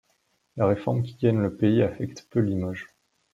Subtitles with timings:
[0.57, 2.87] La Réforme qui gagne le pays affecte peu Limoges.